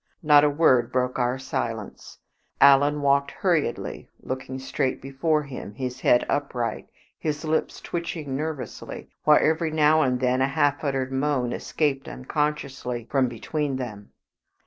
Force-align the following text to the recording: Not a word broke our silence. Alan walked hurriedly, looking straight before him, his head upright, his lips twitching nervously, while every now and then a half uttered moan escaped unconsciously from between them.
Not 0.23 0.43
a 0.43 0.49
word 0.49 0.91
broke 0.91 1.19
our 1.19 1.37
silence. 1.37 2.17
Alan 2.59 3.03
walked 3.03 3.29
hurriedly, 3.29 4.09
looking 4.21 4.57
straight 4.57 4.99
before 4.99 5.43
him, 5.43 5.75
his 5.75 5.99
head 6.01 6.25
upright, 6.27 6.89
his 7.19 7.45
lips 7.45 7.79
twitching 7.79 8.35
nervously, 8.35 9.11
while 9.25 9.37
every 9.39 9.69
now 9.69 10.01
and 10.01 10.19
then 10.19 10.41
a 10.41 10.47
half 10.47 10.83
uttered 10.83 11.11
moan 11.11 11.53
escaped 11.53 12.09
unconsciously 12.09 13.05
from 13.11 13.27
between 13.27 13.75
them. 13.75 14.11